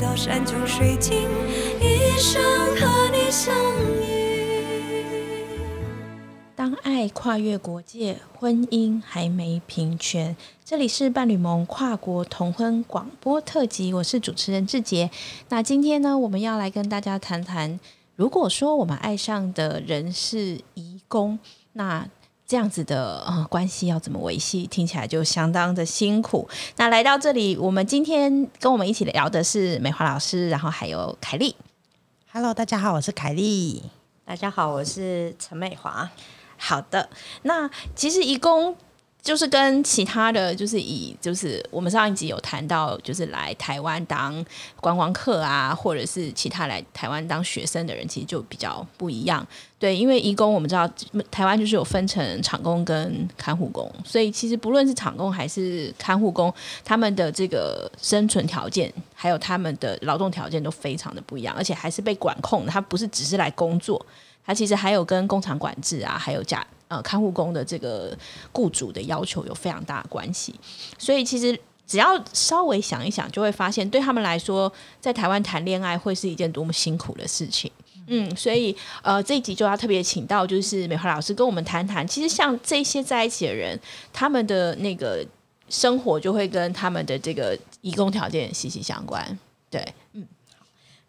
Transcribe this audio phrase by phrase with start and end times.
[0.00, 1.22] 到山穷水尽，
[1.80, 2.40] 一生
[2.76, 3.52] 和你相
[4.00, 5.42] 依。
[6.54, 10.36] 当爱跨越国界，婚姻还没平权。
[10.64, 15.10] 这里是伴侣盟跨国同婚广播特辑，我是主持人志杰。
[15.48, 17.80] 那今天呢，我们要来跟大家谈谈，
[18.14, 21.40] 如果说我们爱上的人是移工，
[21.72, 22.08] 那
[22.48, 24.66] 这样子的呃关系要怎么维系？
[24.66, 26.48] 听起来就相当的辛苦。
[26.76, 31.54] 那来到这里，我们今天跟我们一起聊的是美华老师，然后还有凯丽。
[32.32, 33.82] Hello，大家好，我是凯丽。
[34.24, 36.08] 大家好，我是陈美华。
[36.56, 37.10] 好的，
[37.42, 38.74] 那其实义工
[39.28, 44.42] 就是跟其他的就是以就是我们上一集有谈到，就是来台湾当
[44.80, 49.46] 观光客啊，或者是其他来台湾当学生的人，其实就比较不一样。
[49.78, 50.90] 对，因为义工我们知道
[51.30, 56.50] 台湾就是有分成厂工跟看护工，所以其实不论是厂工还是看护工，
[56.82, 64.02] 他们的这个生存条件还有他们的劳动条件都非常的不一样，而且还是被管控的，他不是只是来工作。
[64.46, 68.16] 他其实还有跟工厂管制啊，还有假呃看护工的这个
[68.52, 70.54] 雇主的要求有非常大的关系，
[70.98, 77.70] 所以其实只要稍微想一想，就会发现对他们来说，在台湾谈恋爱会是一件多么辛苦的事情。
[78.10, 83.78] 嗯，所以呃这一集就要特别请到就是美华老师跟我们谈谈，其实像这些在一起的人，
[84.12, 85.22] 他们的那个
[85.68, 89.38] 生活就会跟他们的这个义工条件息息相关。
[89.68, 90.26] 对，嗯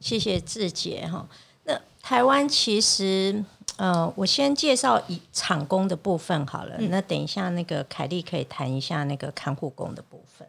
[0.02, 1.26] 谢谢志杰哈。
[1.64, 3.44] 那台湾其实，
[3.80, 6.76] 呃，我先介绍以厂工的部分好了。
[6.90, 10.46] 那等一下那个凯莉可以谈一下那个看护工的部分。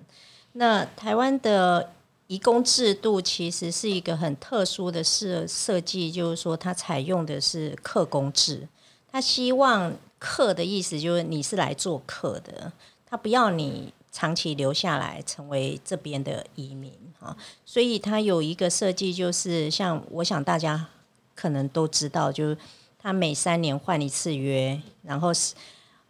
[0.55, 1.93] 那台湾的
[2.27, 8.67] 移工制度其实是一个很特殊的设设计，就是说它采用的是客工制。
[9.13, 12.73] 他希望客的意思就是你是来做客的，
[13.07, 17.37] 他不要你长期留下来成为这边的移民啊。
[17.65, 20.89] 所以它有一个设计，就是像我想大家
[21.37, 22.59] 可能都知道，就是
[23.03, 25.55] 他每三年换一次约，然后是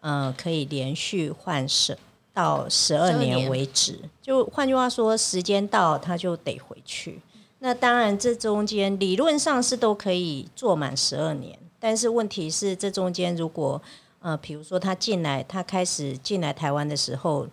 [0.01, 1.97] 呃可以连续换十
[2.33, 3.99] 到十二年为止。
[4.21, 7.21] 就换句话说，时间到他就得回去。
[7.61, 13.81] 那当然，这中间理论上是都可以做满十二年，但是问题是，这中间如果
[14.21, 17.47] 呃，比如说他进来，他开始进来台湾的时候，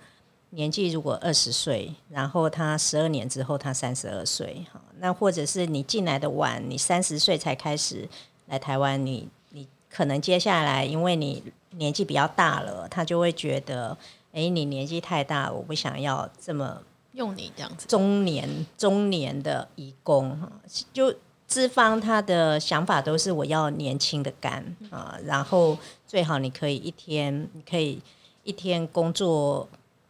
[0.52, 8.08] 年纪如果二十岁，然后他十二年之后他三十二岁，哈，那或者是你进来的晚，你三十岁才开始
[8.48, 13.98] 来台湾，你你可能接下来因为你年纪比较大了，他就会觉得，
[14.34, 16.82] 哎，你年纪太大，我不想要这么
[17.14, 17.88] 用你这样子。
[17.88, 20.52] 中年中年的义工哈，
[20.92, 21.14] 就
[21.46, 28.02] 资方他的想法都是我要年轻的干啊，然后最好你可以一天你可以
[28.44, 29.68] 一天工作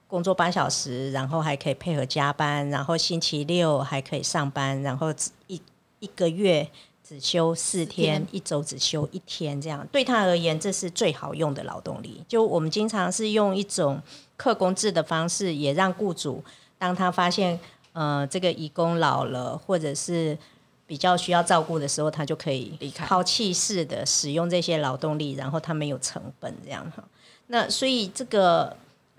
[0.07, 5.13] 工作八小时，然后还可以配合加班，然后星期六还可以上班，然后
[5.47, 5.61] 一
[5.99, 6.67] 一个月
[7.07, 12.21] 只休四天，一周只休一天，这样对他而言这是最好用的劳动力。
[12.27, 14.01] 就我们经常是用一种
[14.35, 16.43] 客工制的方式，也让雇主
[16.77, 17.57] 当他发现
[17.93, 20.37] 呃这个义工老了，或者是
[20.85, 27.01] 比较需要照顾的时候，他就可以离开抛弃式的使用这些劳动力，然后他没有成本这样哈。
[27.47, 28.75] 那所以这个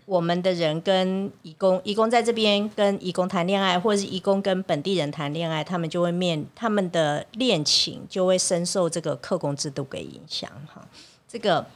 [0.09, 10.83] 我们的人跟义工，义工在这边跟义工谈恋爱，或者是义工跟本地人谈恋爱，他们就会面他们的恋情就会深受这个客工制度给影响哈。
[11.29, 11.67] 这个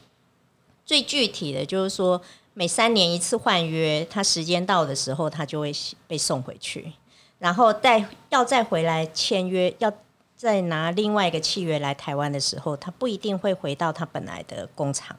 [0.86, 2.22] 最具体的就是说，
[2.54, 5.70] 每三年一次换约，他时间到的时候，他就会
[6.08, 6.90] 被送回去，
[7.38, 9.92] 然后再要再回来签约，要
[10.34, 15.14] 再拿另外一个契约来台湾的时候，他不一定会回到他本来的工厂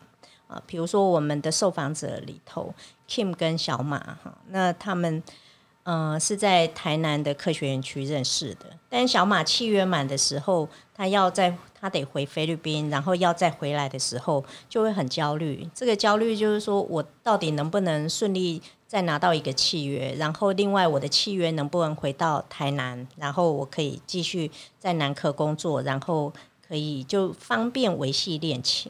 [0.54, 0.64] 啊。
[0.66, 2.74] 比如说我们的受访者里头
[3.10, 5.22] ，Kim 跟小马哈，那他们
[5.84, 15.70] 呃是在台南的科学园区认识的，但小马契约满的时候，他要在他得回菲律宾，然后要再回来的时候，就会很焦虑。
[15.74, 24.50] 这个焦虑就是说我到底能不能顺利再拿到一个契约，然后另外我的契约能不能回到台南，然后我可以继续
[24.80, 26.32] 在南科工作，然后
[26.66, 28.90] 可以就方便维系恋情。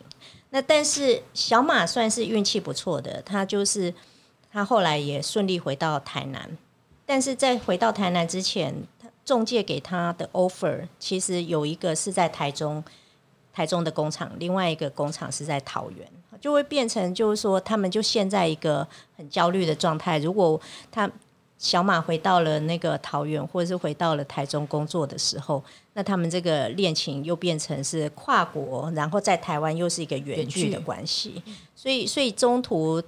[0.54, 3.92] 那但是小马算是运气不错的，他就是
[4.52, 6.56] 他后来也顺利回到台南，
[7.08, 8.72] 但是在回到台南之前，
[9.02, 12.84] 他中介给他的 offer 其实有一个是在台中，
[13.52, 16.08] 台中的工厂，另外一个工厂是在桃园，
[16.40, 20.20] 就会变成就是说他们就陷在一个很焦虑的状态。
[20.20, 20.62] 如果
[20.92, 21.10] 他
[21.64, 25.64] 小马回到了那个桃园，或者是回到了台中工作的时候，
[25.94, 31.42] 那他们这个恋情又变成是跨国，然后在台湾又是一个远距的关系，
[31.74, 33.02] 所以所以中途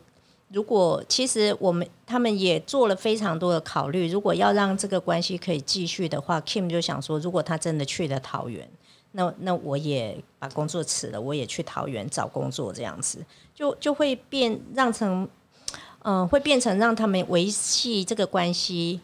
[0.54, 8.66] 如果其实我们他们也做了非常多的考虑，如果要让这个关系可以继续的话，Kim 就想说，如果他真的去了桃园，
[9.12, 13.20] 那那我也把工作辞了，我也去桃园找工作，这样子
[13.54, 15.28] 就就会变让成，
[16.08, 19.02] 嗯、会变成让他们维系这个关系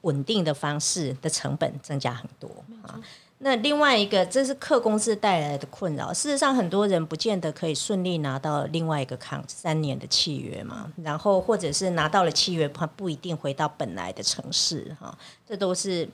[0.00, 2.48] 稳定的方式的成本增加很多
[2.82, 2.98] 啊。
[3.44, 6.12] 那另外一个，这是客公司带来的困扰。
[6.12, 16.08] 事实上，很多人不见得可以顺利拿到另外一个抗三年的契约嘛，然后或者是拿到了契约，他不一定回到本来的城市哈，这都是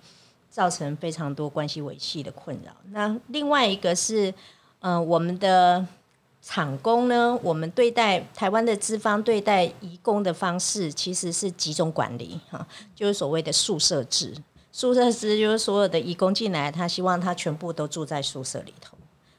[0.49, 2.73] 造成非常多关系维系的困扰。
[2.93, 4.33] 那另外一个是，
[4.81, 5.87] 嗯、我们的
[6.41, 14.35] 厂工呢，我们对待台湾的资方对待移工的方式其实是集中管理哈，就是所谓的宿舍制。
[14.73, 18.97] 宿舍制就是所有的移工进来，他希望他全部都住在宿舍里头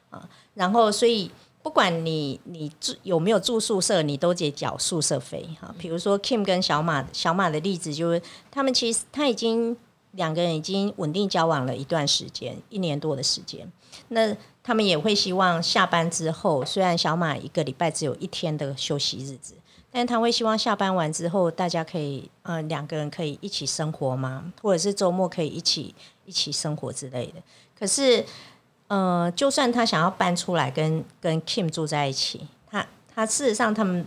[0.10, 1.32] 啊，然后所以
[1.64, 5.74] 不管你你住有没有住宿舍，你都得缴宿舍费哈。
[5.80, 9.76] 比如说 Kim 跟小马，小马的例子就是他们其实他已经
[10.12, 13.72] 两个人已经稳定交往了一段时间，一年多的时间。
[14.10, 14.36] 那
[14.70, 19.56] 他们也会希望下班之后，虽然小马一个礼拜只有一天的休息日子，
[19.90, 25.96] 但是他会希望下班完之后，大家可以呃两个人可以一起生活吗，或者是周末可以一起
[26.26, 27.42] 一起生活之类的。
[27.76, 28.24] 可是
[28.90, 32.86] 呃，就算他想要搬出来跟跟 Kim 住在一起，他
[33.16, 34.06] 他事实上他们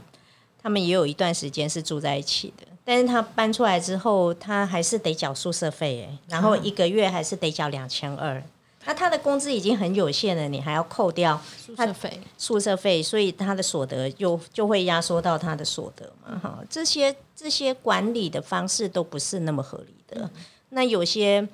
[0.62, 8.41] 他们也有一段时间是住在一起的，但是他搬出来之后，他还是得缴宿舍费哎，然后一个月还是得缴两千二。
[8.84, 20.29] 那他的工资已经很有限了，你还要扣掉宿舍费，宿舍费，所以他的所得就就会压缩到他的所得嘛，哈，这些这些管理的方式都不是那么合理的。
[20.70, 21.46] 那有些，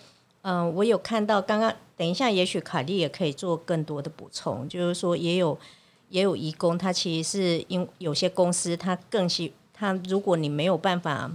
[0.43, 5.59] 嗯、我有看到，刚刚等一下，也许凯莉也可以做更多的补充，就是说也有
[6.09, 11.31] 也有义工，他其实是因有些公司他更希他如果你没有办法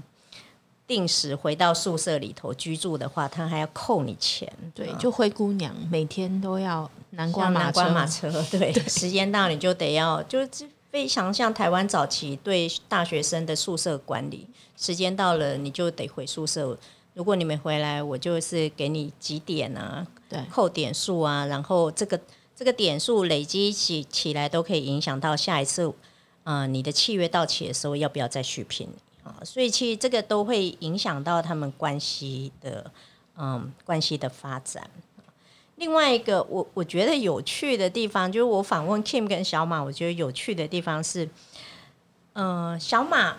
[0.85, 4.97] 定时回到宿舍里头居住的话，他还要扣你钱，对，啊。
[4.99, 16.77] 就灰姑娘每天都要南瓜马车，南瓜马车， 对，时间到你就得要，就是非常像台湾早期对大学生的宿舍管理，时间到了你就得回宿舍。
[17.13, 20.39] 如果你没回来，我就是给你几点啊，对。
[20.51, 22.19] 扣点数啊，然后这个
[22.55, 25.93] 这个点数累积起起来都可以影响到下一次，
[26.43, 28.89] 呃，你的契约到期的时候要不要再续聘
[29.23, 29.39] 啊？
[29.43, 32.91] 所以其实这个都会影响到他们关系的，
[33.37, 34.89] 嗯，关系的发展。
[35.77, 41.27] 另外一个，我我觉得有趣的地方，就是我访问 Kim 跟小马，我觉得有趣的地方是，
[42.33, 43.37] 嗯、小马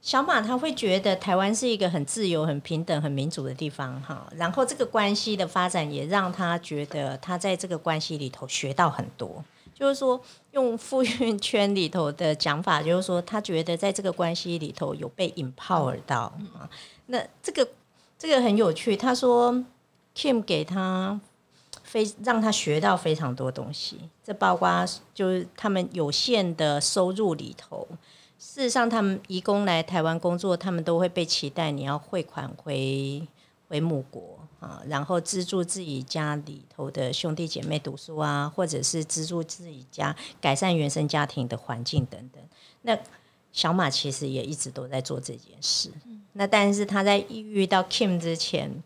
[0.00, 9.44] 小马他会觉得台湾是一个很自由、很平等、很民主的地方哈，然后这个关系的发展也让他觉得他在这个关系里头学到很多。
[9.80, 16.68] 就是说，用富运圈里头的讲法，就是说，他觉得在这个关系里头有被 empower 到啊。
[17.06, 17.66] 那这个
[18.18, 19.64] 这个很有趣，他说
[20.14, 21.18] Kim 给他
[21.82, 24.84] 非让他学到非常多东西，这包括
[25.14, 27.88] 就是他们有限的收入里头，
[28.38, 33.26] 事实上他们移工来台湾工作，他们都会被期待你要汇款回
[33.66, 42.42] 回母国啊，然后资助自己家里头的兄弟姐妹读书啊，或者是资助自己家改善原生家庭的环境等等。
[42.82, 42.96] 那
[43.52, 45.90] 小马其实也一直都在做这件事。
[46.34, 48.82] 那但是他在遇到 Kim 之前，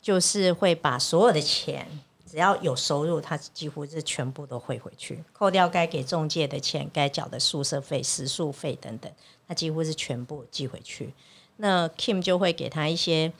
[0.00, 1.88] 就是会把所有的钱，
[2.30, 9.10] 只要有收入，他几乎是全部都汇回去，扣掉该给中介的钱、该缴的宿舍费、食宿费等等，
[9.48, 11.12] 他几乎是全部寄回去。
[11.56, 13.32] 那 Kim 就会给他一些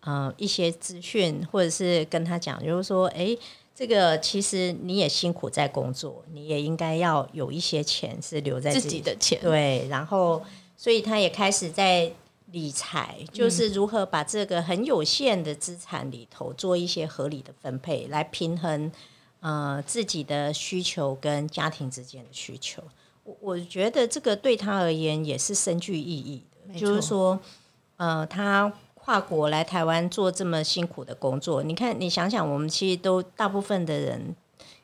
[0.00, 3.38] 呃一些资讯，或者是跟他讲，就是说，诶，
[3.74, 10.42] 这个其实你也辛苦在工作，你也应该要有一些钱是留在自自己的钱，对，然后
[10.76, 12.12] 所以他也开始在
[12.52, 18.90] 理财，就是如何把这个很有限的资产里头做一些合理的分配，来平衡
[19.40, 22.82] 呃自己的需求跟家庭之间的需求。
[23.22, 27.38] 我我觉得这个对他而言也是深具意义的，就是说，
[27.96, 34.36] 呃，他跨国来台湾做这么辛苦的工作，你看，你想想，我们其实都大部分的人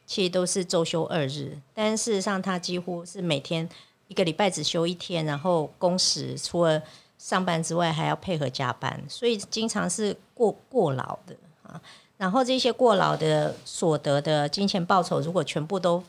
[0.07, 3.69] 其实都是周休二日，但事实上他几乎是每天
[4.09, 6.83] 一个礼拜只休一天，然后工时除了
[7.19, 11.81] 上班之外还要配合加班，所以经常是过过劳的啊。
[12.17, 16.03] 然后这些过劳的所得的金钱报酬，如果全部都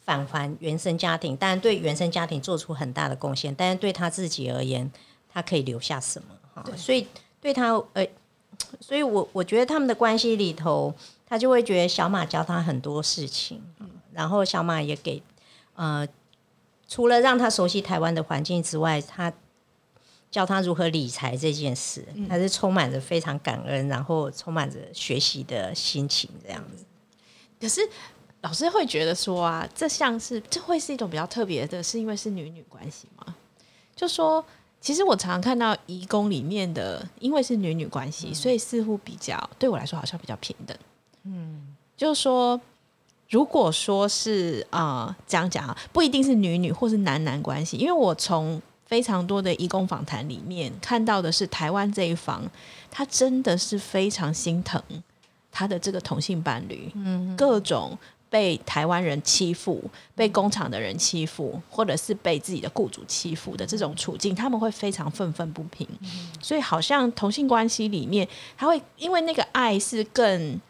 [0.00, 4.90] 返还原生家庭，当然对原生家庭做出很大的贡献，但是对他自己而言，
[5.32, 6.28] 他可以留下什么？
[6.54, 7.06] 哈，所以
[7.40, 8.06] 对他呃，
[8.80, 10.94] 所以我我觉得他们的关系里头，
[11.26, 13.62] 他就会觉得小马教他很多事情，
[14.12, 15.22] 然后小马也给
[15.74, 16.06] 呃
[16.86, 19.32] 除了让他熟悉台湾的环境之外，他
[20.30, 26.84] 教他如何理财这件事，他是充满着非常感恩，然后充满着学习的心情这样子。
[27.60, 27.80] 可是
[28.42, 33.34] 老师会觉得说啊，这像是这会是一种比较特别的，是因为是女女关系吗？
[33.96, 34.44] 就说
[34.80, 40.76] 其实我常常看到义工里面的，因为是女女关系，所以似乎比较对我来说好像比较平等。
[41.24, 42.58] 嗯，就是说，
[43.28, 52.42] 如果说是啊、呃这样讲啊，不一定是女女或是男男关系，因为我从非常多的义工访谈里面看到的是台湾这一方，
[52.90, 54.82] 他真的是非常心疼
[55.52, 57.96] 他的这个同性伴侣，嗯，各种
[58.30, 59.82] 被台湾人欺负、
[60.14, 65.86] 被工厂的人欺负，或者是被自己的雇主欺负的这种处境，他们会非常愤愤不平。
[66.40, 70.60] 所以，好像同性关系里面，他会因为那个爱是更，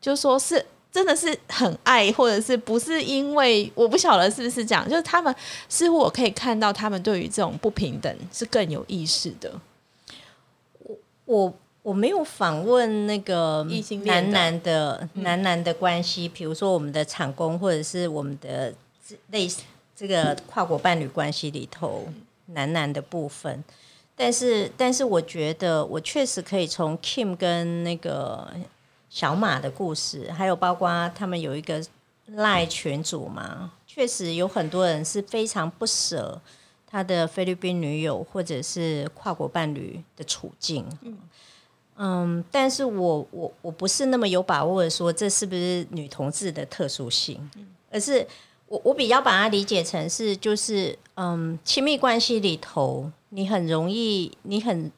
[0.00, 5.34] 就说是真的是很爱，或者是不是因为我不晓得是不是这样，就是他们
[5.68, 9.52] 似乎我可以看到他们对于这种不平等是更有意识的。
[10.78, 10.96] 我
[11.26, 11.54] 我
[11.92, 13.66] 没有访问那个
[14.04, 18.72] 男男的男男的关系，比如说我们的厂工或者是我们的
[19.30, 19.62] 类似
[19.94, 22.08] 这个跨国伴侣关系里头
[22.46, 23.62] 男男的部分。
[24.16, 28.48] 但是，但是我觉得我确实可以从 Kim 跟那个
[29.10, 31.84] 小马的故事，还有包括他们有一个
[32.26, 36.40] 赖群主嘛，确实有很多人是非常不舍
[36.86, 40.86] 他的菲律宾女友或者是跨国伴侣的处境。
[41.02, 41.18] 嗯，
[42.50, 47.38] 但是我我我不是那么有把握的说这是不是女同志的特殊性，
[47.90, 48.26] 而是
[48.66, 54.90] 我我比较把它理解成是就是嗯，亲密关系里头，你很容易，你很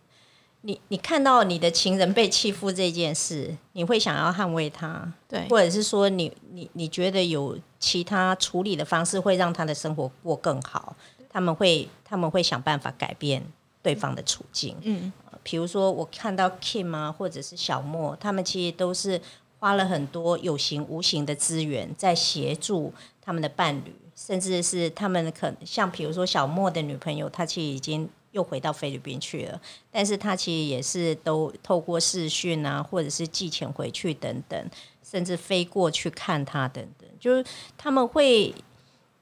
[0.62, 10.96] 你你看到你的情人被欺负这件事，你会想要捍卫他，对，或者是说你你你觉得有其他处理的方式会让他的生活过更好，
[11.28, 13.44] 他们会他们会想办法改变
[13.82, 14.74] 对方的处境。
[14.82, 15.12] 嗯，
[15.46, 19.20] 比如说我看到 Kim 啊，或者是小莫，他们其实都是
[19.60, 34.70] 花了很多有形无形的资源在协助他们的伴侣，甚至是他们可能像比如说小莫的女朋友，她其实已经又回到菲律宾去了，但是她其实也是都透过视讯啊，或者是寄钱回去等等，
[35.08, 37.44] 甚至飞过去看他等等，就是
[37.78, 38.52] 他们会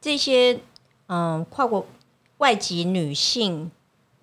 [0.00, 0.58] 这些
[1.08, 1.86] 嗯跨国
[2.38, 3.70] 外籍女性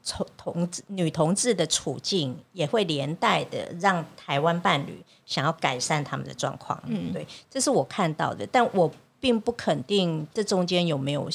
[0.05, 6.81] 同同志女同志的处境，也会连带的让台湾伴侣想要改善他们的状况。
[6.88, 11.29] 嗯，对，这是我看到的，但我并不肯定这中间有没有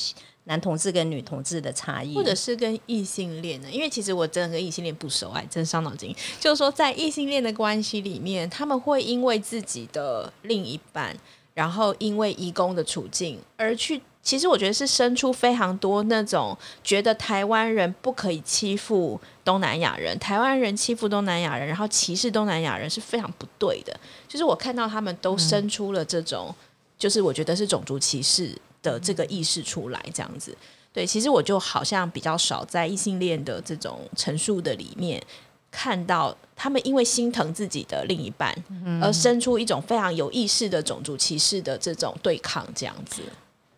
[0.45, 6.15] 男同志跟女同志的差异，或者是跟异性恋呢，因为其实我真的跟异性恋不熟，哎，真伤脑筋。
[6.41, 11.17] 就是说，在异性恋的关系里面，他们会因为自己的另一半，
[11.55, 14.01] 然后因为移工的处境而去。
[14.27, 23.97] 其实我觉得是生出非常多那种觉得台湾人不可以欺负东南亚人，台湾人欺负东南亚人，然后歧视东南亚人是非常不对的。
[24.27, 26.53] 就是我看到他们都生出了这种，
[26.99, 28.53] 就是我觉得是种族歧视
[28.83, 30.53] 的这个意识出来，这样子。
[30.93, 35.23] 对，其实我就好像比较少在异性恋的这种陈述的里面
[35.71, 38.53] 看到他们因为心疼自己的另一半，
[39.01, 43.23] 而生出一种非常有意识的种族歧视的这种对抗，这样子。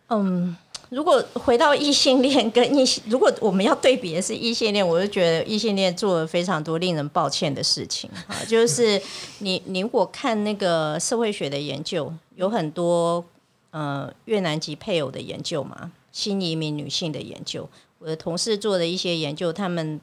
[0.09, 0.55] 嗯，
[0.89, 8.35] 如果回到异性恋跟异性，如果我们要对比的是异性恋，我就觉得异性恋做了非常多令人抱歉的事情啊。
[8.47, 8.99] 就是
[9.39, 13.23] 你你如果看那个社会学的研究，有很多
[13.71, 20.01] 呃越南籍配偶的研究嘛，新移民女性的研究，我的同事做的一些研究，他们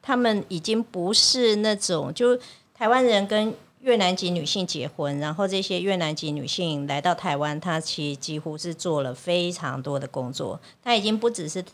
[0.00, 2.38] 他们已经不是那种就
[2.72, 10.58] 台湾人跟越南籍女性结婚，然后这些越南籍女性来到台湾，她其实几乎是做了非常多的工作。
[10.82, 11.64] 她已经不只是，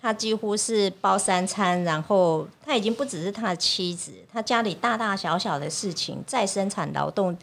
[0.00, 7.36] 她几乎是包三餐，然后她已经不只是她的妻子，她家里大大小小的事情，再生产劳动、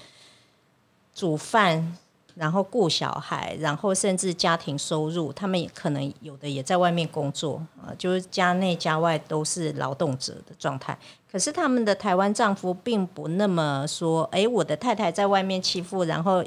[1.13, 1.95] 煮饭，
[2.35, 10.97] 然后顾小孩，然后甚至家庭收入，他们也可能有的也在外面工作啊，就是家内家外都是劳动者的状态。
[11.31, 16.43] 可是他们的台湾丈夫并不那么说，诶，我的太太在外面欺负，然后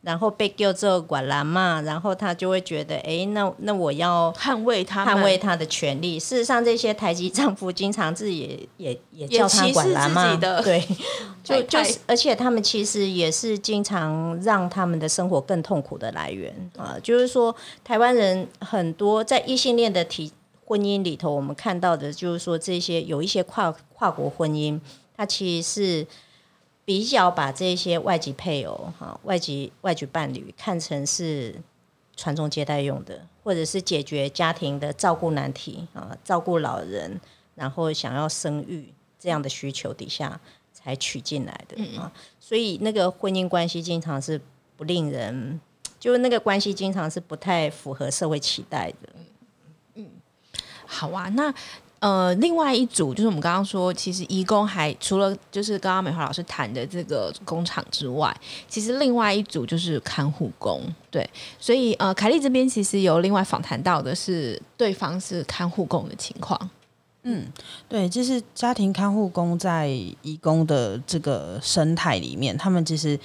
[0.00, 6.18] 然后被叫做管蓝嘛，然后他就会觉得，哎，那那我要捍卫他捍卫他的权利。
[6.18, 10.82] 事实上，这些台籍丈夫经常自己也也也叫他歧视管蓝嘛，对，
[11.42, 16.96] 就就是，而且他们其实也是经常让他们的生活更痛苦的来源啊。
[17.02, 20.32] 就是说，台湾人很多在异性恋的体
[20.64, 24.80] 婚姻里头，我们看到的就是说，这些有一些跨跨国婚姻，
[25.16, 26.06] 它其实是
[26.88, 31.54] 比较把这些外籍配偶哈、外籍外籍伴侣看成是
[32.16, 37.20] 传宗接代用的，或者是解决家庭的照顾难题啊，照顾老人，
[37.54, 40.40] 然后想要生育这样的需求底下
[40.72, 42.10] 才娶进来的啊。
[42.40, 44.40] 所以那个婚姻关系经常是
[44.74, 45.60] 不令人，
[46.00, 50.06] 就是那个关系经常是不太符合社会期待的。
[50.86, 51.52] 好啊，那
[52.00, 58.34] 呃，另外一组就是我们刚刚说，其实义工还除了就是刚刚美华老师谈的这个工厂之外，
[58.68, 60.80] 其实另外一组就是看护工。
[61.10, 61.28] 对，
[61.58, 66.70] 所以呃，凯莉这边其实有另外访谈到的是对方是看护工的情况。
[67.24, 67.44] 嗯
[67.88, 73.18] 对，就是家庭看护工在义工的这个生态里面，他们其实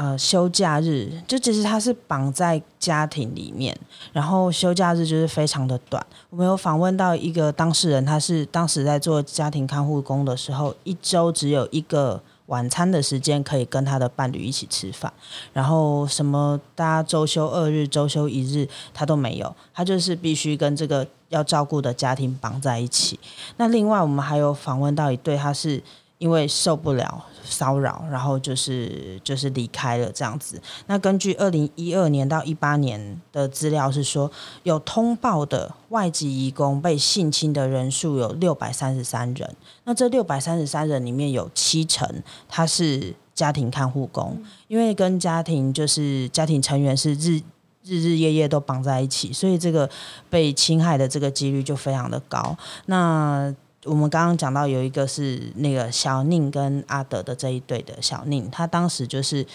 [0.00, 3.78] 呃休假日就其实他是绑在家庭里面，
[4.14, 6.04] 然后休假日就是非常的短。
[6.30, 12.22] 我们有访问到一个当事人，他是当时在做家庭看护工的时候，一周只有一个。
[12.50, 15.12] 晚餐的时间可以跟他的伴侣一起吃饭，
[15.52, 23.20] 然后什么大家周休二日、周休一日他都没有，他就是必须跟这个要照顾的家庭绑在一起。
[23.56, 25.80] 那另外我们还有访问到一对，他是
[26.20, 30.60] 因为受不了骚扰，然后就是就是离开了这样子。
[30.86, 34.30] 那根据二零一二年到一八年的资料是说，
[34.62, 39.56] 有通报的外籍移工被性侵的人数有六百三十三人。
[39.84, 42.06] 那这六百三十三人里面有七成
[42.46, 47.40] 他是家庭看护工，因为跟家庭就是家庭成员是日
[47.82, 49.88] 日日夜夜都绑在一起，所以这个
[50.28, 52.54] 被侵害的这个几率就非常的高。
[52.84, 53.52] 那
[53.84, 59.46] 我们刚刚讲到有一个是那个小宁跟阿德的这一对的小宁，他当时就是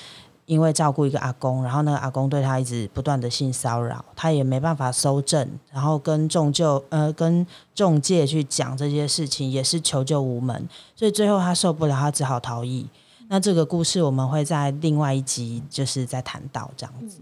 [0.48, 12.88] 因为照顾一个阿公，然后那个阿公对他一直不断的性骚扰，他也没办法搜证，然后跟众救呃跟中介去讲这些事情，也是求救无门，所以最后他受不了，他只好逃逸。
[13.28, 17.20] 那这个故事我们会在另外一集就是在谈到这样子。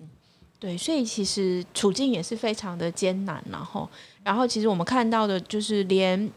[0.60, 3.90] 对，所以其实处境也是非常的艰难，然后，
[4.24, 6.30] 然后其实我们看到的就是连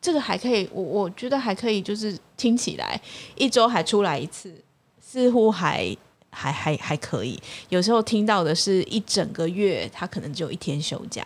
[0.00, 3.00] 这个还可以，我我觉得还可以，就是听起来
[3.36, 4.54] 一周还出来一次，
[5.00, 5.94] 似乎还
[6.30, 7.38] 还还还可以。
[7.68, 11.24] 有时候听到的是一整个月，他可能只有一天休假，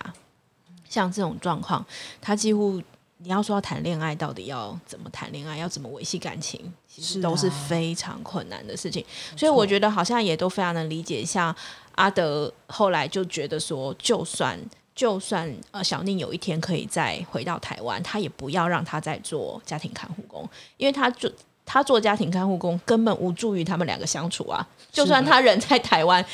[0.89, 1.85] 像这种状况，
[2.21, 2.83] 他几乎
[3.19, 9.05] 你要说要谈恋爱，到底要怎么谈恋爱，要怎么维系感情，其实都是啊非常困难的事情。
[9.37, 11.55] 所以我觉得好像也都非常能理解，像
[11.93, 14.59] 阿德后来就觉得说，就算
[14.95, 21.31] 就算呃小宁有一天可以再回到台湾，他也不要让他再做家庭看护工，因为他做
[21.67, 24.67] 他做家庭看护工根本无助于他们两个相处啊。
[24.93, 26.25] 就算他人在台湾，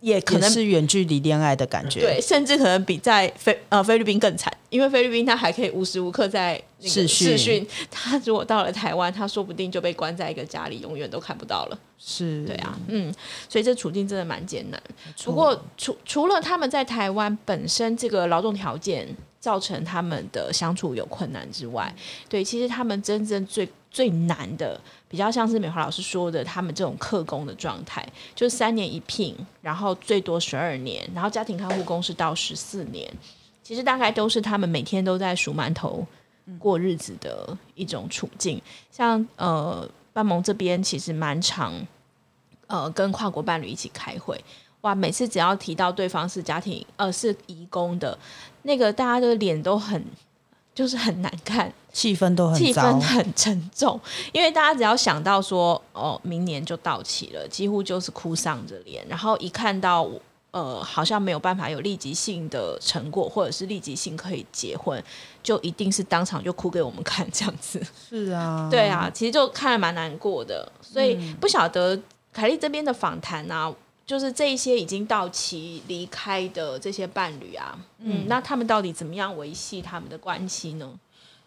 [0.00, 2.00] 也可能也是远距离恋爱的感觉。
[2.00, 11.78] 对，甚至可能比在菲呃菲律宾更惨，因为菲律宾他还可以无时无刻在那个视讯视讯， 他如果到了台湾，他说不定就被关在一个家里，永远都看不到了。
[11.98, 13.14] 是，对啊，嗯，
[13.48, 14.82] 所以这处境真的蛮艰难。
[15.22, 19.06] 不过除除了他们在台湾本身这个劳动条件
[19.38, 21.94] 造成他们的相处有困难之外，
[22.28, 33.12] 对，其实他们真正最最难的，比较像是美华老师说的，他们这种客工的状态，就是三年一聘，然后最多十二年，然后家庭看护工是到十四年，
[33.62, 36.06] 其实大概都是他们每天都在数馒头
[36.58, 38.60] 过日子的一种处境。
[38.90, 41.74] 像呃，半盟这边其实蛮常
[42.66, 44.42] 呃跟跨国伴侣一起开会，
[44.82, 48.18] 哇，每次只要提到对方是家庭呃是移工的，
[48.62, 50.04] 那个大家的脸都很
[50.74, 54.00] 就是很难看，气氛都很气氛很沉重，
[54.32, 60.08] 因为大家只要想到说哦，明年就到期了，几乎就是哭丧着脸，然后一看到
[60.52, 65.02] 呃好像没有办法有立即性的成果，或者是立即性可以结婚，
[65.42, 67.80] 就一定是当场就哭给我们看这样子。
[68.08, 72.00] 是啊， 对啊，其实就看了蛮难过的，所以不晓得
[72.32, 73.72] 凯莉这边的访谈啊，
[74.06, 80.98] 就是这一些已经到期离开的这些伴侣啊，嗯，那他们到底怎么样维系他们的关系呢？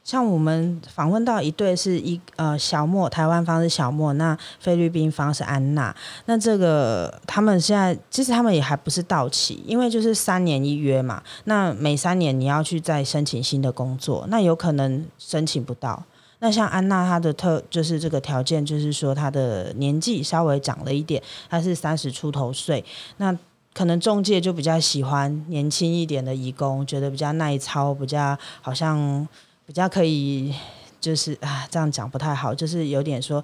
[0.04, 5.96] 像我们访问到一对是一呃小莫，台湾方是小莫，那菲律宾方是安娜。
[6.26, 11.24] 那这个他们现在其实他们也还不是到期，因为就是三年一约嘛。
[11.46, 16.04] 那每三年你要去再申请新的工作，那有可能申请不到。
[16.40, 22.84] 那像安娜她的特就是这个条件，就是说她的年纪稍微长了一点，她是三十出头岁，
[23.16, 23.34] 那
[23.74, 29.26] 可能中介就比较喜欢年轻一点的义工，觉得比较耐操，比较好像
[29.66, 30.54] 比较可以，
[31.00, 33.44] 就是啊这样讲不太好，就是有点说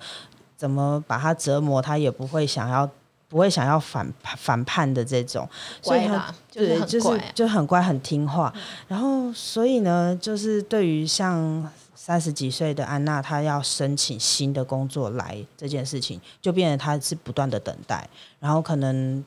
[0.55, 2.89] 怎么把他折磨，他也不会想要。
[3.29, 5.47] 不会想要反反叛的这种，
[5.83, 8.51] 所以他就是对，就是就很乖很听话。
[8.87, 19.23] 然后，所以呢，就是对于像三十几岁的安娜，她要申请新的工作来这件事情，就变得她是不断的等待，然后可能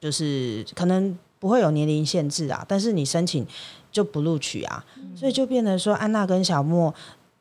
[0.00, 3.46] 就是可能不会有年龄限制啊，但是你申请
[3.90, 4.84] 就不录取啊，
[5.16, 6.94] 所以就变成说安娜跟小莫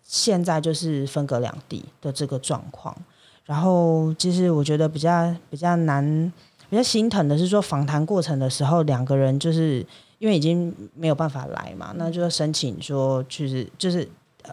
[0.04, 2.96] 现在就是分隔两地的这个状况。
[3.46, 6.34] 然后其实我觉得比较比较难、
[6.70, 9.86] 比较心疼的是说访谈过程的时候，两个人就是
[10.20, 14.06] 因为已经没有办法来嘛，那就申请说就是就是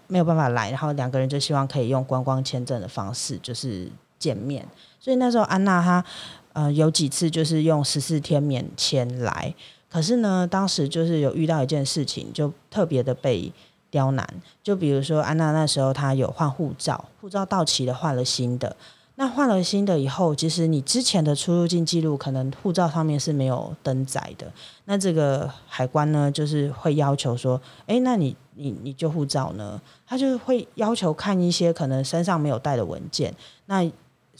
[0.07, 4.65] 没有办法来，然后两个人就希望可以用观光签证的方式就是见面。
[5.01, 6.05] 所以那时候安娜她
[6.53, 9.53] 呃有几次就是用十四天免签来，
[9.95, 13.53] 可是呢，当时就是有遇到一件事情，就特别的被
[13.93, 14.29] 刁难。
[14.61, 18.75] 就比如说安娜那时候她有换护照，护照到期了换了新的。
[19.15, 24.53] 那换了新的以后，其实你之前的出入境记录可能护照上面是没有登载的。
[24.87, 29.81] 那这个海关呢，就是会要求说，诶，那你你你旧护照呢？
[30.05, 33.33] 他就会要求看一些可能身上没有带的文件。
[33.67, 33.89] 那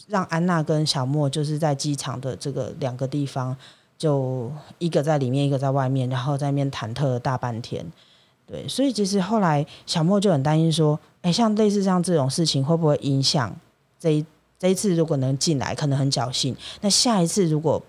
[0.07, 3.55] 让安娜跟小莫就是在机场的这个两个地方，
[3.97, 7.85] 就一个在里面，一个在外面，然后在那边忐忑了大半天。
[8.47, 13.55] 对，所以其实后来小莫就很担心说，哎，像类似像这种事情会不会影响
[13.99, 14.25] 这一
[14.59, 17.81] 这一次如果能进来，可能很侥幸，那下一次如果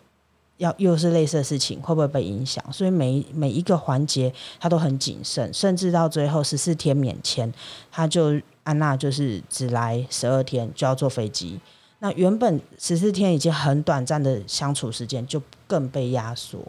[0.56, 2.64] 要又是类似的事情，会不会被影响？
[2.72, 7.52] 所以每每一个环节他都很谨慎，甚至到最后十四天免签，
[7.92, 11.60] 他就安娜就是只来十二天就要坐飞机。
[11.98, 16.60] 那原本十四天已经很短暂的相处时间，就更被压缩。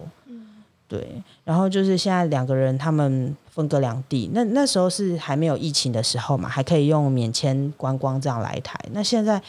[0.89, 8.79] 对，然后就是现在两个人他们分隔两地，那那时候是还没有疫情的时候嘛，还可以用免签观光这样来台。
[8.93, 9.41] 那现在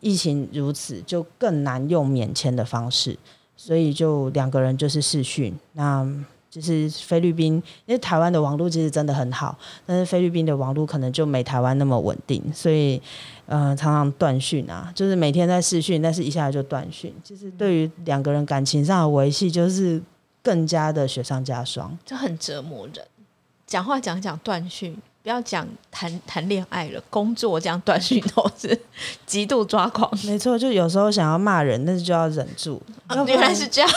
[0.00, 3.18] 疫情如此，就更难用免签的方式，
[3.56, 5.58] 所以就两个人就是视讯。
[5.72, 6.06] 那
[6.52, 7.54] 就是菲律宾，
[7.86, 13.00] 因为台湾的网络其实真的很好，但是菲律宾的网络可能就没台湾那么稳定，所以
[13.46, 17.10] 呃常常断讯啊，就是每天在视讯，但是一下来就断讯。
[17.24, 19.98] 其实对于两个人感情上的维系，就是
[20.42, 21.96] 更加的雪上加霜。
[22.04, 23.02] 就很折磨人。
[23.66, 28.78] 讲话讲讲断讯，不要讲谈谈恋爱了，工作这样断讯都是
[29.24, 30.10] 极度抓狂。
[30.26, 32.82] 没错，就有时候想要骂人，但是就要忍住。
[33.26, 33.90] 原来是这样，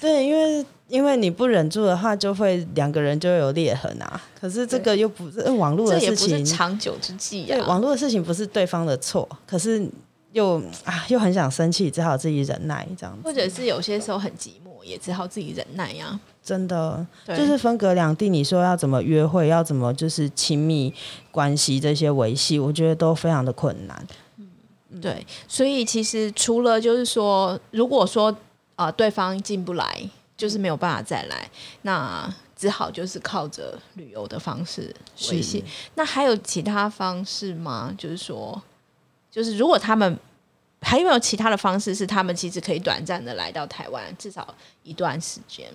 [0.00, 4.20] 对，因为因为你不忍住的话，就会两个人就会有裂痕啊。
[4.40, 7.66] 可是这个又不是呃网络的这也不是事情，长久之计对，啊。
[7.68, 9.86] 网络的事情不是对方的错，可是
[10.32, 13.20] 又啊又很想生气，只好自己忍耐这样子。
[13.22, 20.92] 或者是有些时候很寂寞，也只好自己忍耐呀、真的就是分隔两地，你说要怎么约会，要怎么就是亲密
[21.30, 24.06] 关系这些维系，我觉得都非常的困难。
[24.38, 28.34] 嗯对，所以其实除了就是说，如果说
[28.76, 31.50] 呃对方进不来，就是没有办法再来，
[31.82, 34.94] 那只好就是靠着旅游的方式
[35.30, 35.62] 维系。
[35.96, 37.92] 那还有其他方式吗？
[37.98, 38.62] 就是说，
[39.30, 40.18] 就是如果他们
[40.80, 45.66] 还有没有其他的方式，是他们其实可以短暂的来到台湾，至少一段时间。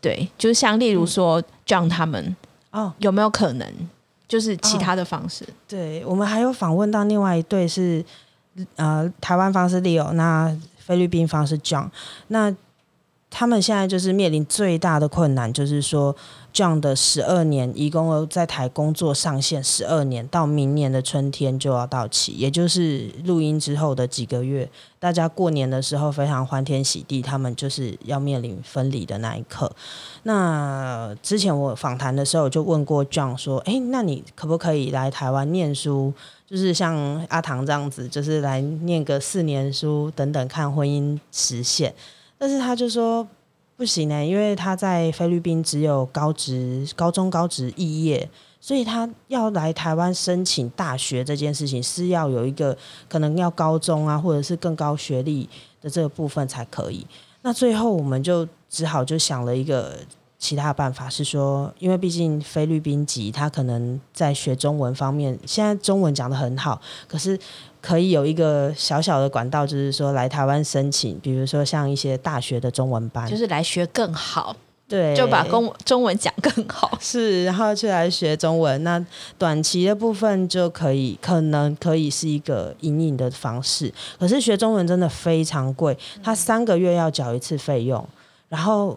[0.00, 2.36] 对，就是像例如说，让他们
[2.70, 3.68] 哦，有没有可能，
[4.28, 5.44] 就是其他的方式？
[5.66, 8.04] 对，我们还有访问到另外一对是
[8.76, 11.90] 呃台湾方式 Leo，那菲律宾方是 John，
[12.28, 12.54] 那
[13.28, 16.14] 他们现在就是面临最大的困难，就是说
[16.54, 24.66] John 的十二年，一共在台工作上线十二年，到明年的春天就要到期，也就是录音之后的几个月，
[24.98, 29.70] 大家过年的时候非常欢天喜地，他们就是要面临分离的那一刻。
[30.22, 36.14] 那之前我访谈的时候，就问过 John 说：“诶，那你可不可以来台湾念书？
[36.48, 36.96] 就是像
[37.28, 41.92] 阿唐这样子，就是来念个四年书等等，看婚姻实现。”
[42.38, 43.26] 但是他就说
[43.76, 48.28] 不行呢、因为他在菲律宾只有高职、高中、高职肄业，
[48.60, 52.76] 所以他要来台湾申请大学这件事情是要有一个
[53.08, 55.48] 可能要高中啊，或者是更高学历
[55.80, 57.06] 的这个部分才可以。
[57.42, 59.94] 那最后我们就只好就想了一个
[60.38, 67.38] 其他办法，是说，因为毕竟菲律宾籍，他可能在学中文方面，现在中文讲的很好，可是
[67.80, 74.54] 可以有一个小小的管道，就是说来台湾申请，比如说像一些大学的中文班，就是来学更好，
[74.86, 76.96] 对，就把公中文讲更好。
[77.00, 78.84] 是，然后去来学中文。
[78.84, 79.04] 那
[79.38, 83.92] 短期的部分就可以，可能可以是一个隐隐的方式。
[84.18, 88.06] 可是学中文真的非常贵，他三个月要缴一次费用，
[88.48, 88.96] 然后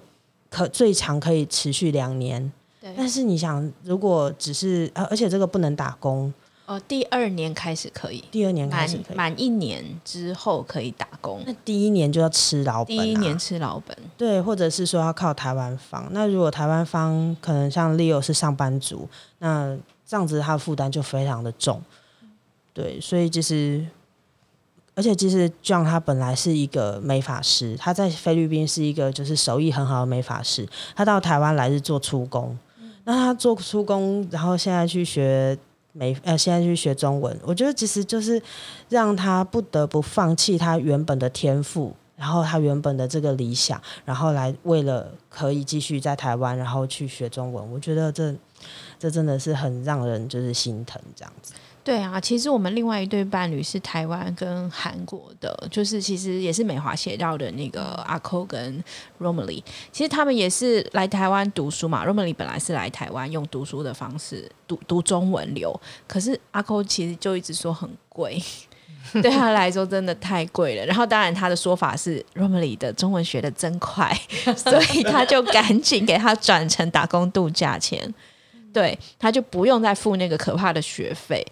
[0.50, 2.52] 可最长可以持续两年。
[2.82, 6.34] 对但是你想，如果只是呃，而且这个不能打工，
[6.66, 13.04] 哦，第二年开始可以，第二年开始可以，满一年之后可以打工那，第一年就要吃老本、啊。
[13.04, 13.98] 第一年吃老本。
[14.18, 16.08] 对，或者是说要靠台湾方。
[16.12, 19.10] 那如果台湾方可能像 Leo 是上班族，
[19.40, 21.82] 那这样子他的负担就非常的重。
[22.74, 23.86] 对，所以就是，
[25.00, 32.58] 而且其实 John 他本来是一个美发师，他在菲律宾是一个就是手艺很好的美发师，他到台湾来是做出工，
[33.06, 35.58] 那他做出工，然后现在去学
[35.94, 38.42] 美呃，现在去学中文，我觉得其实就是
[38.90, 41.96] 让他不得不放弃他原本的天赋。
[42.20, 48.36] 然后他原本的这个理想，然后来为了可以继续在台湾，然后去学中文，我觉得这
[49.00, 51.54] 这真的是很让人就是心疼这样子。
[51.90, 58.84] 对啊，其实我们另外一对伴侣是台湾跟韩国的，就是其实也是美华写到的那个阿寇跟
[59.20, 62.06] Romely，其实他们也是来台湾读书嘛。
[62.06, 68.40] Romely 本来是来台湾用读书的方式读读中文流，可是阿寇其实就一直说很贵。
[69.24, 70.86] 对他来说真的太贵了。
[70.86, 74.16] 然后当然他的说法是 Romely 的中文学的真快，
[74.56, 78.14] 所以他就赶紧给他转成打工度假钱，
[78.74, 81.46] 对，他就不用再付那个可怕的学费。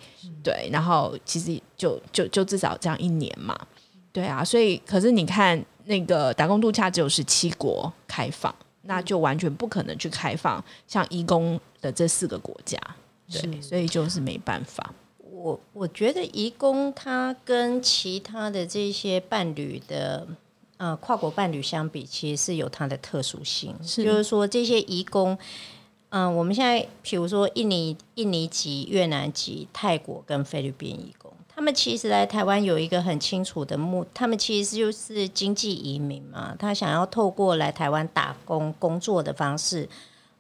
[0.43, 3.58] 对，然后其实就就就至少这样一年嘛。
[4.12, 8.53] 对啊，所以可是你看那个打工度假只有十七国开放，
[8.84, 12.80] 那就完全不可能去开放像义工的这四个国家。
[13.30, 14.93] 对，所以就是没办法。
[15.19, 20.27] 我我觉得移工他跟其他的这些伴侣的
[20.77, 23.75] 呃跨国伴侣相比，其实是有它的特殊性。
[23.84, 25.38] 就是说这些移工，
[26.10, 39.89] 嗯，我们现在比如说印尼、印尼籍、越南籍、泰国跟菲律宾移工，他们其实来台湾有一个很清楚的目，他们其实就是经济移民嘛，他想要透过来台湾打工工作的方式，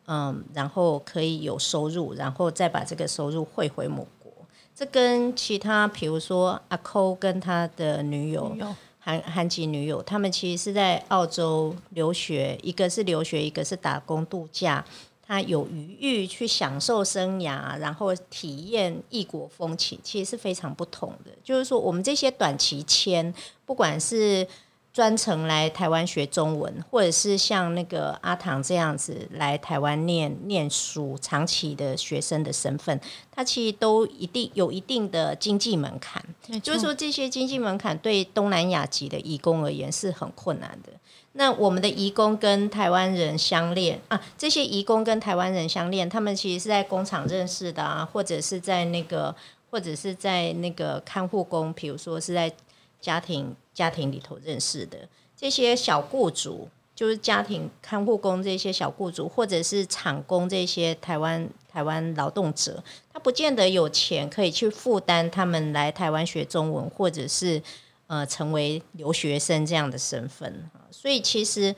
[0.05, 4.31] 嗯，然后可以有收入，然后再把这个收入汇回母国。
[4.73, 8.55] 这跟其他，比如说阿寇跟他的女友
[8.99, 14.85] 韩韩籍女友，他们其实是在澳洲留学，一个是留学，一个是打工度假。
[15.27, 21.31] 他有余裕去享受生涯，然后体验异国风情，其实是非常不同的。
[21.43, 23.33] 就是说，我们这些短期签，
[23.65, 24.47] 不管是
[24.93, 36.23] 专程来台湾学中文，或者是像那个阿唐这样子来台湾念念书、长期的学生的身份，他其实都一定有一定的经济门槛。
[36.63, 40.93] 就是说，这些经济门槛对东南亚籍的义工而言是很困难的。
[41.37, 49.33] 那我们的义工跟台湾人相恋啊，这些义工跟台湾人相恋，他们其实是在工厂认识的啊，或者是在那个，
[49.71, 52.51] 或者是在那个看护工，比如说是在。
[52.99, 54.97] 家庭家庭里头认识的
[55.35, 67.61] 这些小雇主，就是家庭看护工这些小雇主，或者是厂工这些台湾台湾劳动者，他不见得有钱可以去负担他们来台湾学中文，或者是
[68.07, 71.75] 呃成为留学生这样的身份所以其实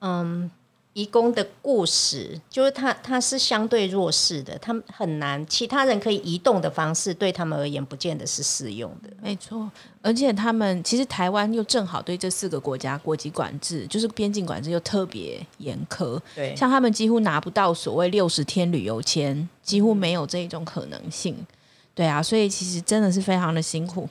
[0.00, 0.50] 嗯。
[0.94, 9.08] 移工的故事就是他，他是相对弱势的，他们很难，其他人可以移动的方式对他们而言不见得是适用的。
[9.22, 9.70] 没错，
[10.02, 16.20] 而且他们其实台湾又正好对这四个国家国籍管制，就是边境管制又特别严苛。
[16.34, 21.36] 对，像他们几乎拿不到所谓六十天旅游签，几乎没有这一种可能性。
[21.94, 24.08] 对啊，所以其实真的是非常的辛苦。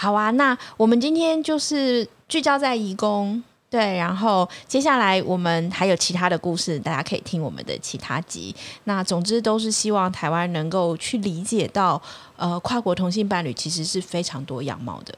[0.00, 3.42] 好啊，那我们今天就是聚焦在移工。
[3.68, 8.56] 对，然后接下来我们还有其他的故事，大家可以听我们的其他集。
[8.84, 12.00] 那总之都是希望台湾能够去理解到，
[12.36, 15.14] 呃，跨国同性伴侣其实是非常多样貌的，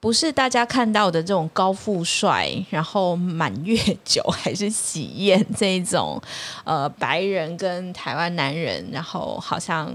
[0.00, 6.20] 不是大家看到的这种高富帅，然后满月酒还是喜宴这种，
[6.64, 9.94] 呃，白人跟台湾男人，然后好像。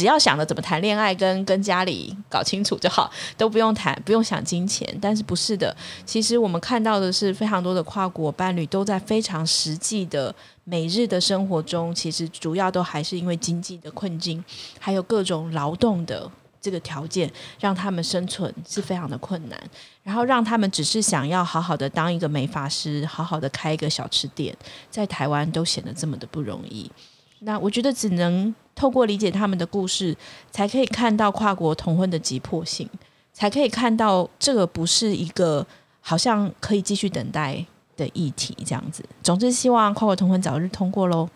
[0.00, 4.88] 只要想着怎么谈恋爱，跟跟家里搞清楚就好，都不用谈，不用想金钱。
[4.98, 10.34] 但是不是的，其实我们看到的是非常多的跨国伴侣都在非常实际的
[10.64, 14.42] 每日的生活中，其实主要都还是因为经济的困境，
[14.78, 16.30] 还有各种劳动的
[16.62, 19.62] 这个条件，让他们生存是非常的困难。
[20.02, 24.56] 然后让他们只是想要好好的当一个美发师，好好的开一个小吃店，
[24.90, 26.90] 在台湾都显得这么的不容易。
[27.40, 30.16] 那我觉得只能透过理解他们的故事，
[30.50, 32.88] 才可以看到跨国同婚的急迫性，
[33.32, 35.66] 才可以看到这个不是一个
[36.00, 37.64] 好像可以继续等待
[37.96, 38.56] 的议题。
[38.64, 41.28] 这样子，总之希望跨国同婚早日通过喽。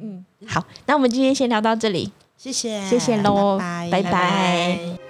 [0.00, 5.07] 嗯，好，那我们今天先聊到这里，谢谢，谢谢喽，拜拜。